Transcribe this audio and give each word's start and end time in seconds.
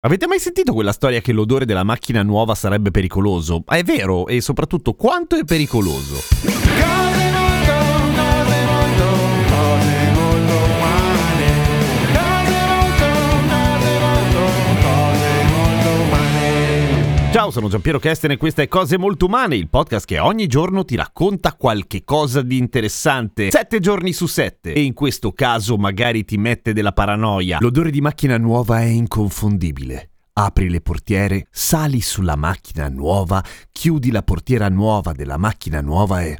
Avete 0.00 0.28
mai 0.28 0.38
sentito 0.38 0.72
quella 0.72 0.92
storia 0.92 1.20
che 1.20 1.32
l'odore 1.32 1.64
della 1.64 1.82
macchina 1.82 2.22
nuova 2.22 2.54
sarebbe 2.54 2.92
pericoloso? 2.92 3.64
Ah, 3.66 3.78
è 3.78 3.82
vero, 3.82 4.28
e 4.28 4.40
soprattutto 4.40 4.94
quanto 4.94 5.34
è 5.34 5.42
pericoloso? 5.42 7.37
Ciao, 17.30 17.50
sono 17.50 17.68
Giampiero 17.68 17.98
Kesten 17.98 18.30
e 18.30 18.36
questa 18.38 18.62
è 18.62 18.68
Cose 18.68 18.96
Molto 18.96 19.26
Umane, 19.26 19.54
il 19.54 19.68
podcast 19.68 20.06
che 20.06 20.18
ogni 20.18 20.46
giorno 20.46 20.86
ti 20.86 20.96
racconta 20.96 21.52
qualche 21.52 22.02
cosa 22.02 22.40
di 22.40 22.56
interessante. 22.56 23.50
Sette 23.50 23.80
giorni 23.80 24.14
su 24.14 24.26
sette. 24.26 24.72
E 24.72 24.80
in 24.80 24.94
questo 24.94 25.32
caso 25.32 25.76
magari 25.76 26.24
ti 26.24 26.38
mette 26.38 26.72
della 26.72 26.92
paranoia. 26.92 27.58
L'odore 27.60 27.90
di 27.90 28.00
macchina 28.00 28.38
nuova 28.38 28.80
è 28.80 28.86
inconfondibile. 28.86 30.10
Apri 30.32 30.70
le 30.70 30.80
portiere, 30.80 31.46
sali 31.50 32.00
sulla 32.00 32.34
macchina 32.34 32.88
nuova, 32.88 33.44
chiudi 33.72 34.10
la 34.10 34.22
portiera 34.22 34.70
nuova 34.70 35.12
della 35.12 35.36
macchina 35.36 35.82
nuova 35.82 36.22
e... 36.22 36.38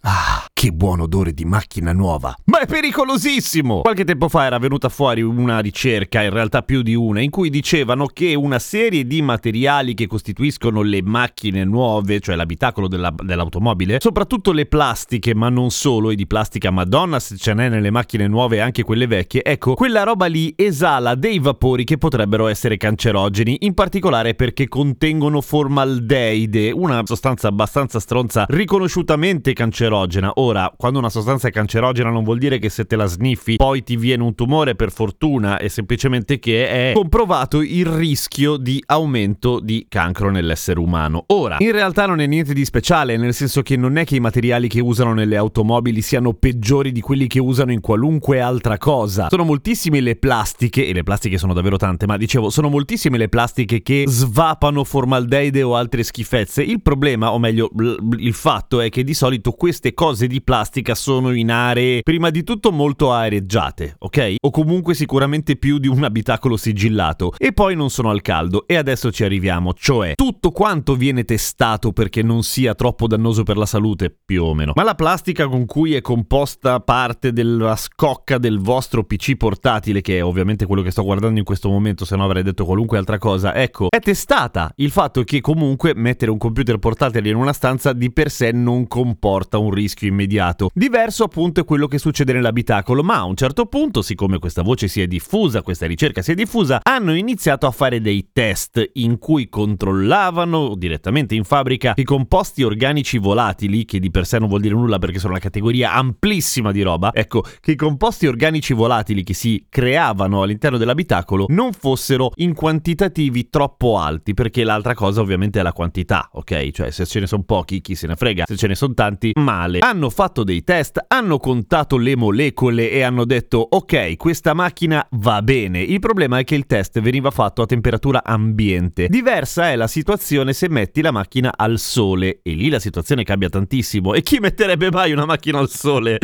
Ah, 0.00 0.44
che 0.62 0.70
buon 0.70 1.00
odore 1.00 1.32
di 1.32 1.44
macchina 1.44 1.92
nuova! 1.92 2.32
Ma 2.44 2.60
è 2.60 2.66
pericolosissimo! 2.66 3.80
Qualche 3.80 4.04
tempo 4.04 4.28
fa 4.28 4.44
era 4.44 4.58
venuta 4.58 4.88
fuori 4.88 5.20
una 5.20 5.58
ricerca, 5.58 6.22
in 6.22 6.30
realtà 6.30 6.62
più 6.62 6.82
di 6.82 6.94
una, 6.94 7.20
in 7.20 7.30
cui 7.30 7.50
dicevano 7.50 8.06
che 8.06 8.36
una 8.36 8.60
serie 8.60 9.04
di 9.04 9.22
materiali 9.22 9.94
che 9.94 10.06
costituiscono 10.06 10.82
le 10.82 11.02
macchine 11.02 11.64
nuove, 11.64 12.20
cioè 12.20 12.36
l'abitacolo 12.36 12.86
della, 12.86 13.12
dell'automobile, 13.12 13.98
soprattutto 13.98 14.52
le 14.52 14.66
plastiche, 14.66 15.34
ma 15.34 15.48
non 15.48 15.72
solo, 15.72 16.10
e 16.10 16.14
di 16.14 16.28
plastica 16.28 16.70
madonna 16.70 17.18
se 17.18 17.36
ce 17.38 17.54
n'è 17.54 17.68
nelle 17.68 17.90
macchine 17.90 18.28
nuove 18.28 18.60
anche 18.60 18.84
quelle 18.84 19.08
vecchie, 19.08 19.42
ecco, 19.42 19.74
quella 19.74 20.04
roba 20.04 20.26
lì 20.26 20.54
esala 20.56 21.16
dei 21.16 21.40
vapori 21.40 21.82
che 21.82 21.98
potrebbero 21.98 22.46
essere 22.46 22.76
cancerogeni, 22.76 23.56
in 23.62 23.74
particolare 23.74 24.36
perché 24.36 24.68
contengono 24.68 25.40
formaldeide, 25.40 26.70
una 26.70 27.02
sostanza 27.04 27.48
abbastanza 27.48 27.98
stronza, 27.98 28.46
riconosciutamente 28.48 29.52
cancerogena 29.54 30.10
cancerogena. 30.12 30.32
Ora, 30.52 30.70
quando 30.76 30.98
una 30.98 31.08
sostanza 31.08 31.48
è 31.48 31.50
cancerogena 31.50 32.10
non 32.10 32.24
vuol 32.24 32.36
dire 32.36 32.58
che 32.58 32.68
se 32.68 32.84
te 32.84 32.94
la 32.94 33.06
sniffi 33.06 33.56
poi 33.56 33.82
ti 33.82 33.96
viene 33.96 34.22
un 34.22 34.34
tumore 34.34 34.74
per 34.74 34.92
fortuna, 34.92 35.56
è 35.56 35.68
semplicemente 35.68 36.38
che 36.38 36.68
è 36.68 36.92
comprovato 36.92 37.62
il 37.62 37.86
rischio 37.86 38.58
di 38.58 38.82
aumento 38.84 39.60
di 39.60 39.86
cancro 39.88 40.30
nell'essere 40.30 40.78
umano. 40.78 41.24
Ora, 41.28 41.56
in 41.60 41.72
realtà 41.72 42.04
non 42.04 42.20
è 42.20 42.26
niente 42.26 42.52
di 42.52 42.66
speciale, 42.66 43.16
nel 43.16 43.32
senso 43.32 43.62
che 43.62 43.78
non 43.78 43.96
è 43.96 44.04
che 44.04 44.16
i 44.16 44.20
materiali 44.20 44.68
che 44.68 44.82
usano 44.82 45.14
nelle 45.14 45.38
automobili 45.38 46.02
siano 46.02 46.34
peggiori 46.34 46.92
di 46.92 47.00
quelli 47.00 47.28
che 47.28 47.40
usano 47.40 47.72
in 47.72 47.80
qualunque 47.80 48.42
altra 48.42 48.76
cosa. 48.76 49.28
Sono 49.30 49.44
moltissime 49.44 50.00
le 50.00 50.16
plastiche, 50.16 50.86
e 50.86 50.92
le 50.92 51.02
plastiche 51.02 51.38
sono 51.38 51.54
davvero 51.54 51.78
tante, 51.78 52.06
ma 52.06 52.18
dicevo, 52.18 52.50
sono 52.50 52.68
moltissime 52.68 53.16
le 53.16 53.30
plastiche 53.30 53.80
che 53.80 54.04
svapano 54.06 54.84
formaldeide 54.84 55.62
o 55.62 55.76
altre 55.76 56.02
schifezze. 56.02 56.62
Il 56.62 56.82
problema, 56.82 57.32
o 57.32 57.38
meglio, 57.38 57.70
il 58.18 58.34
fatto 58.34 58.82
è 58.82 58.90
che 58.90 59.02
di 59.02 59.14
solito 59.14 59.52
queste 59.52 59.94
cose 59.94 60.26
di 60.26 60.40
plastica 60.42 60.94
sono 60.94 61.32
in 61.32 61.50
aree 61.50 62.02
prima 62.02 62.30
di 62.30 62.42
tutto 62.42 62.72
molto 62.72 63.12
areggiate, 63.12 63.96
ok? 63.98 64.34
O 64.40 64.50
comunque 64.50 64.94
sicuramente 64.94 65.56
più 65.56 65.78
di 65.78 65.88
un 65.88 66.04
abitacolo 66.04 66.56
sigillato 66.56 67.32
e 67.36 67.52
poi 67.52 67.74
non 67.74 67.90
sono 67.90 68.10
al 68.10 68.22
caldo 68.22 68.66
e 68.66 68.76
adesso 68.76 69.10
ci 69.10 69.24
arriviamo, 69.24 69.72
cioè 69.74 70.14
tutto 70.14 70.50
quanto 70.50 70.96
viene 70.96 71.24
testato 71.24 71.92
perché 71.92 72.22
non 72.22 72.42
sia 72.42 72.74
troppo 72.74 73.06
dannoso 73.06 73.42
per 73.42 73.56
la 73.56 73.66
salute, 73.66 74.14
più 74.24 74.44
o 74.44 74.54
meno. 74.54 74.72
Ma 74.74 74.82
la 74.82 74.94
plastica 74.94 75.46
con 75.46 75.66
cui 75.66 75.94
è 75.94 76.00
composta 76.00 76.80
parte 76.80 77.32
della 77.32 77.76
scocca 77.76 78.38
del 78.38 78.58
vostro 78.58 79.04
PC 79.04 79.36
portatile, 79.36 80.00
che 80.00 80.18
è 80.18 80.24
ovviamente 80.24 80.66
quello 80.66 80.82
che 80.82 80.90
sto 80.90 81.02
guardando 81.02 81.38
in 81.38 81.44
questo 81.44 81.68
momento, 81.68 82.04
se 82.04 82.16
no 82.16 82.24
avrei 82.24 82.42
detto 82.42 82.64
qualunque 82.64 82.98
altra 82.98 83.18
cosa, 83.18 83.54
ecco, 83.54 83.88
è 83.88 84.00
testata. 84.00 84.72
Il 84.76 84.90
fatto 84.90 85.22
che 85.22 85.40
comunque 85.40 85.94
mettere 85.94 86.30
un 86.30 86.38
computer 86.38 86.78
portatile 86.78 87.28
in 87.28 87.36
una 87.36 87.52
stanza 87.52 87.92
di 87.92 88.10
per 88.12 88.30
sé 88.30 88.52
non 88.52 88.86
comporta 88.86 89.58
un 89.58 89.70
rischio 89.70 90.08
immediato. 90.08 90.31
Diverso 90.74 91.24
appunto 91.24 91.60
è 91.60 91.64
quello 91.64 91.86
che 91.86 91.98
succede 91.98 92.32
nell'abitacolo, 92.32 93.02
ma 93.02 93.16
a 93.16 93.24
un 93.24 93.36
certo 93.36 93.66
punto, 93.66 94.02
siccome 94.02 94.38
questa 94.38 94.62
voce 94.62 94.88
si 94.88 95.00
è 95.00 95.06
diffusa, 95.06 95.62
questa 95.62 95.86
ricerca 95.86 96.20
si 96.22 96.32
è 96.32 96.34
diffusa, 96.34 96.80
hanno 96.82 97.14
iniziato 97.14 97.66
a 97.66 97.70
fare 97.70 98.00
dei 98.00 98.28
test 98.32 98.90
in 98.94 99.18
cui 99.18 99.48
controllavano 99.48 100.74
direttamente 100.76 101.34
in 101.34 101.44
fabbrica 101.44 101.92
i 101.96 102.04
composti 102.04 102.62
organici 102.62 103.18
volatili, 103.18 103.84
che 103.84 104.00
di 104.00 104.10
per 104.10 104.26
sé 104.26 104.38
non 104.38 104.48
vuol 104.48 104.60
dire 104.60 104.74
nulla 104.74 104.98
perché 104.98 105.18
sono 105.18 105.32
una 105.32 105.40
categoria 105.40 105.92
amplissima 105.92 106.72
di 106.72 106.82
roba, 106.82 107.10
ecco, 107.14 107.44
che 107.60 107.72
i 107.72 107.76
composti 107.76 108.26
organici 108.26 108.72
volatili 108.74 109.22
che 109.22 109.34
si 109.34 109.66
creavano 109.68 110.42
all'interno 110.42 110.78
dell'abitacolo 110.78 111.46
non 111.48 111.72
fossero 111.72 112.32
in 112.36 112.54
quantitativi 112.54 113.48
troppo 113.48 113.98
alti, 113.98 114.34
perché 114.34 114.64
l'altra 114.64 114.94
cosa 114.94 115.20
ovviamente 115.20 115.60
è 115.60 115.62
la 115.62 115.72
quantità, 115.72 116.28
ok? 116.32 116.70
Cioè 116.70 116.90
se 116.90 117.06
ce 117.06 117.20
ne 117.20 117.26
sono 117.26 117.42
pochi, 117.44 117.80
chi 117.80 117.94
se 117.94 118.06
ne 118.06 118.16
frega, 118.16 118.44
se 118.46 118.56
ce 118.56 118.66
ne 118.66 118.74
sono 118.74 118.94
tanti, 118.94 119.32
ma 119.36 119.52
male. 119.52 119.78
Hanno 119.80 120.08
fatto 120.08 120.21
dei 120.44 120.62
test, 120.62 121.04
hanno 121.08 121.38
contato 121.38 121.96
le 121.96 122.14
molecole 122.14 122.90
e 122.90 123.02
hanno 123.02 123.24
detto 123.24 123.66
ok, 123.70 124.16
questa 124.16 124.54
macchina 124.54 125.04
va 125.12 125.42
bene. 125.42 125.80
Il 125.80 125.98
problema 125.98 126.38
è 126.38 126.44
che 126.44 126.54
il 126.54 126.66
test 126.66 127.00
veniva 127.00 127.30
fatto 127.30 127.62
a 127.62 127.66
temperatura 127.66 128.22
ambiente. 128.22 129.08
Diversa 129.08 129.70
è 129.70 129.76
la 129.76 129.88
situazione 129.88 130.52
se 130.52 130.68
metti 130.68 131.02
la 131.02 131.10
macchina 131.10 131.52
al 131.56 131.78
sole 131.78 132.40
e 132.42 132.52
lì 132.52 132.68
la 132.68 132.78
situazione 132.78 133.24
cambia 133.24 133.48
tantissimo. 133.48 134.14
E 134.14 134.22
chi 134.22 134.38
metterebbe 134.38 134.90
mai 134.90 135.12
una 135.12 135.26
macchina 135.26 135.58
al 135.58 135.68
sole? 135.68 136.18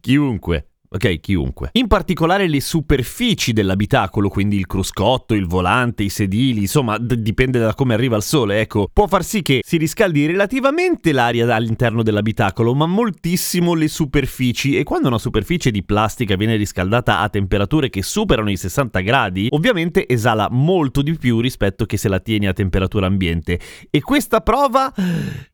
Chiunque 0.00 0.70
ok? 0.94 1.20
Chiunque. 1.20 1.70
In 1.72 1.88
particolare 1.88 2.48
le 2.48 2.60
superfici 2.60 3.52
dell'abitacolo, 3.52 4.28
quindi 4.28 4.56
il 4.56 4.66
cruscotto, 4.66 5.34
il 5.34 5.46
volante, 5.46 6.04
i 6.04 6.08
sedili, 6.08 6.60
insomma, 6.60 6.96
d- 6.98 7.14
dipende 7.16 7.58
da 7.58 7.74
come 7.74 7.94
arriva 7.94 8.16
il 8.16 8.22
sole, 8.22 8.60
ecco, 8.60 8.88
può 8.92 9.06
far 9.06 9.24
sì 9.24 9.42
che 9.42 9.60
si 9.64 9.76
riscaldi 9.76 10.26
relativamente 10.26 11.12
l'aria 11.12 11.52
all'interno 11.54 12.02
dell'abitacolo, 12.02 12.74
ma 12.74 12.86
moltissimo 12.86 13.74
le 13.74 13.88
superfici 13.88 14.76
e 14.76 14.84
quando 14.84 15.08
una 15.08 15.18
superficie 15.18 15.70
di 15.70 15.82
plastica 15.82 16.36
viene 16.36 16.56
riscaldata 16.56 17.18
a 17.20 17.28
temperature 17.28 17.90
che 17.90 18.02
superano 18.02 18.50
i 18.50 18.56
60 18.56 19.00
gradi, 19.00 19.48
ovviamente 19.50 20.06
esala 20.08 20.48
molto 20.50 21.02
di 21.02 21.16
più 21.16 21.40
rispetto 21.40 21.86
che 21.86 21.96
se 21.96 22.08
la 22.08 22.20
tieni 22.20 22.46
a 22.46 22.52
temperatura 22.52 23.06
ambiente 23.06 23.58
e 23.90 24.00
questa 24.00 24.40
prova 24.40 24.92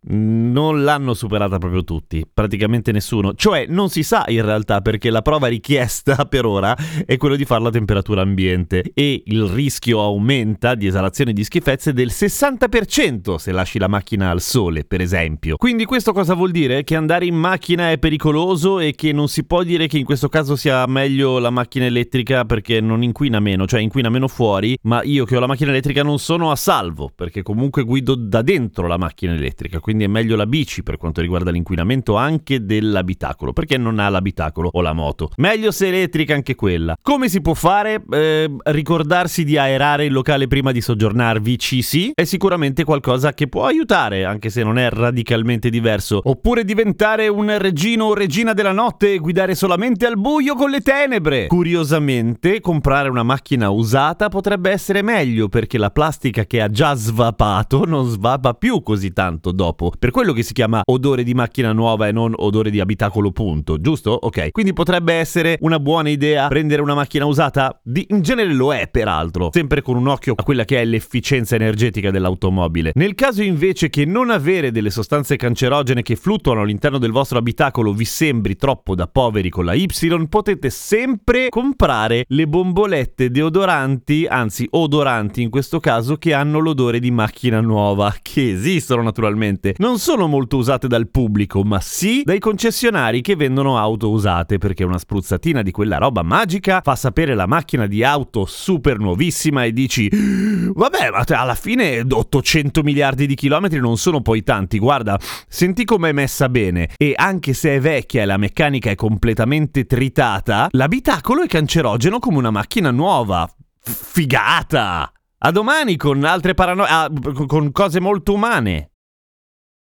non 0.03 0.85
l'hanno 0.85 1.15
superata 1.15 1.59
proprio 1.59 1.85
tutti, 1.85 2.25
praticamente 2.33 2.93
nessuno, 2.93 3.35
cioè 3.35 3.67
non 3.69 3.89
si 3.89 4.03
sa 4.03 4.25
in 4.29 4.45
realtà 4.45 4.81
perché 4.81 5.11
la 5.11 5.23
richiesta 5.39 6.25
per 6.27 6.45
ora 6.45 6.77
è 7.05 7.17
quello 7.17 7.37
di 7.37 7.45
farla 7.45 7.69
a 7.69 7.73
temperatura 7.73 8.23
ambiente 8.23 8.91
e 8.95 9.23
il 9.27 9.45
rischio 9.45 10.01
aumenta 10.01 10.75
di 10.75 10.87
esalazione 10.87 11.33
di 11.33 11.45
schifezze 11.45 11.93
del 11.93 12.09
60% 12.09 13.37
se 13.37 13.53
lasci 13.53 13.79
la 13.79 13.89
macchina 13.89 14.31
al 14.31 14.41
sole, 14.41 14.85
per 14.85 15.01
esempio. 15.01 15.57
Quindi 15.57 15.85
questo 15.85 16.13
cosa 16.13 16.35
vuol 16.35 16.51
dire? 16.51 16.85
Che 16.85 16.97
andare 16.97 17.27
in 17.27 17.35
macchina 17.35 17.91
è 17.91 17.99
pericoloso 17.99 18.79
e 18.81 18.95
che 18.95 19.13
non 19.13 19.29
si 19.29 19.45
può 19.45 19.63
dire 19.63 19.87
che 19.87 19.99
in 19.99 20.05
questo 20.05 20.29
caso 20.29 20.57
sia 20.57 20.87
meglio 20.87 21.39
la 21.39 21.51
macchina 21.51 21.87
elettrica 21.87 22.45
perché 22.45 22.81
non 22.81 23.03
inquina 23.03 23.41
meno, 23.41 23.67
cioè 23.67 23.81
inquina 23.81 24.09
meno 24.09 24.29
fuori, 24.29 24.77
ma 24.83 25.03
io 25.03 25.25
che 25.25 25.37
ho 25.37 25.41
la 25.41 25.47
macchina 25.47 25.71
elettrica 25.71 26.03
non 26.03 26.19
sono 26.19 26.51
a 26.51 26.57
salvo 26.57 27.11
perché 27.15 27.43
comunque 27.43 27.83
guido 27.83 28.15
da 28.15 28.43
dentro 28.43 28.87
la 28.87 28.97
macchina 28.97 29.35
elettrica, 29.35 29.81
quindi 29.81 30.05
è 30.05 30.09
meglio 30.09 30.37
la 30.37 30.47
bici 30.47 30.83
per 30.83 30.97
quanto 30.97 31.21
riguarda 31.21 31.51
l'inquinamento 31.51 32.17
anche 32.17 32.65
dell'abitacolo, 32.65 33.53
perché 33.53 33.77
non 33.77 33.99
ha 33.99 34.09
l'abitacolo 34.09 34.71
o 34.73 34.81
la 34.81 34.93
moto 34.93 35.20
auto. 35.21 35.31
Meglio 35.37 35.71
se 35.71 35.89
elettrica 35.89 36.35
anche 36.35 36.55
quella. 36.55 36.97
Come 37.01 37.29
si 37.29 37.41
può 37.41 37.55
fare? 37.55 38.03
Eh, 38.11 38.51
ricordarsi 38.65 39.45
di 39.45 39.59
aerare 39.59 40.07
il 40.07 40.13
locale 40.13 40.47
prima 40.47 40.73
di 40.73 40.81
soggiornarvi, 40.81 41.59
ci 41.59 41.83
sì, 41.83 42.13
è 42.15 42.25
sicuramente 42.25 42.85
qualcosa 42.85 43.35
che 43.35 43.49
può 43.49 43.67
aiutare, 43.67 44.25
anche 44.25 44.49
se 44.49 44.63
non 44.63 44.79
è 44.79 44.89
radicalmente 44.89 45.69
diverso. 45.69 46.21
Oppure 46.25 46.65
diventare 46.65 47.29
un 47.29 47.57
regino 47.59 48.07
o 48.07 48.15
regina 48.15 48.53
della 48.53 48.73
notte 48.73 49.15
e 49.15 49.19
guidare 49.19 49.55
solamente 49.55 50.07
al 50.07 50.19
buio 50.19 50.55
con 50.55 50.71
le 50.71 50.81
tenebre. 50.81 51.47
Curiosamente, 51.47 52.61
comprare 52.61 53.09
una 53.09 53.23
macchina 53.23 53.71
usata 53.71 54.29
potrebbe 54.29 54.71
essere 54.71 55.03
meglio 55.03 55.49
perché 55.49 55.79
la 55.79 55.91
plastica 55.91 56.45
che 56.45 56.61
ha 56.61 56.69
già 56.69 56.95
svapato 56.95 57.85
non 57.85 58.07
svapa 58.07 58.55
più 58.55 58.83
così 58.83 59.13
tanto 59.13 59.53
dopo. 59.53 59.93
Per 59.99 60.11
quello 60.11 60.33
che 60.33 60.43
si 60.43 60.53
chiama 60.53 60.83
odore 60.85 61.23
di 61.23 61.35
macchina 61.35 61.73
nuova 61.73 62.09
e 62.09 62.13
non 62.13 62.33
odore 62.37 62.71
di 62.71 62.81
abitacolo 62.81 63.33
punto, 63.33 63.81
giusto? 63.81 64.13
Ok, 64.13 64.51
quindi 64.51 64.73
potrebbe 65.11 65.15
essere 65.15 65.59
una 65.61 65.81
buona 65.81 66.09
idea 66.09 66.49
prendere 66.49 66.83
una 66.83 66.95
macchina 66.95 67.25
usata? 67.25 67.79
Di, 67.83 68.07
in 68.11 68.23
genere 68.23 68.53
lo 68.53 68.73
è, 68.73 68.89
peraltro, 68.89 69.51
sempre 69.53 69.83
con 69.83 69.97
un 69.97 70.07
occhio 70.07 70.35
a 70.37 70.43
quella 70.43 70.65
che 70.65 70.81
è 70.81 70.85
l'efficienza 70.85 71.57
energetica 71.57 72.11
dell'automobile. 72.11 72.93
Nel 72.95 73.15
caso 73.15 73.43
invece 73.43 73.91
che 73.91 74.05
non 74.05 74.31
avere 74.31 74.71
delle 74.71 74.91
sostanze 74.91 75.37
cancerogene 75.37 76.03
che 76.03 76.17
fluttuano 76.17 76.63
all'interno 76.63 76.99
del 76.99 77.11
vostro 77.11 77.39
abitacolo 77.39 77.93
vi 77.93 78.05
sembri 78.05 78.57
troppo 78.57 78.95
da 78.95 79.07
poveri 79.07 79.51
con 79.51 79.65
la 79.65 79.75
Y, 79.75 79.89
potete 80.29 80.71
sempre 80.71 81.49
comprare 81.49 82.25
le 82.29 82.47
bombolette 82.47 83.31
deodoranti, 83.31 84.27
anzi 84.29 84.67
odoranti 84.71 85.43
in 85.43 85.51
questo 85.51 85.81
caso, 85.81 86.17
che 86.17 86.33
hanno 86.33 86.59
l'odore 86.59 87.01
di 87.01 87.11
macchina 87.11 87.61
nuova, 87.61 88.15
che 88.23 88.53
esistono 88.53 89.03
naturalmente. 89.03 89.75
Non 89.79 89.99
sono 89.99 90.27
molto 90.27 90.57
usate 90.57 90.87
dal 90.87 91.09
pubblico, 91.09 91.63
ma 91.63 91.81
sì 91.81 92.23
dai 92.25 92.39
concessionari 92.39 93.21
che 93.21 93.37
vendono 93.37 93.79
auto 93.79 94.11
usate, 94.11 94.59
perché 94.59 94.85
una 94.91 94.99
spruzzatina 94.99 95.63
di 95.63 95.71
quella 95.71 95.97
roba 95.97 96.23
magica 96.23 96.81
fa 96.83 96.95
sapere 96.97 97.35
la 97.35 97.47
macchina 97.47 97.87
di 97.87 98.05
auto 98.05 98.45
super 98.45 98.99
nuovissima 98.99 99.65
e 99.65 99.73
dici 99.73 100.09
vabbè, 100.11 101.11
ma 101.11 101.25
alla 101.27 101.55
fine 101.55 102.05
800 102.09 102.83
miliardi 102.83 103.27
di 103.27 103.35
chilometri 103.35 103.79
non 103.79 103.97
sono 103.97 104.21
poi 104.21 104.43
tanti, 104.43 104.79
guarda, 104.79 105.19
senti 105.49 105.85
com'è 105.85 106.13
messa 106.13 106.49
bene 106.49 106.91
e 106.97 107.13
anche 107.17 107.55
se 107.55 107.77
è 107.77 107.81
vecchia 107.81 108.23
e 108.23 108.27
la 108.27 108.37
meccanica 108.37 108.91
è 108.91 108.95
completamente 108.95 109.87
tritata, 109.87 110.69
l'abitacolo 110.73 111.43
è 111.43 111.47
cancerogeno 111.47 112.19
come 112.19 112.39
una 112.39 112.51
macchina 112.51 112.91
nuova. 112.91 113.49
Figata! 113.83 115.11
A 115.43 115.51
domani 115.53 115.97
con 115.97 116.23
altre 116.25 116.53
paranoie, 116.53 116.89
ah, 116.91 117.11
con 117.47 117.73
cose 117.73 117.99
molto 117.99 118.35
umane. 118.35 118.90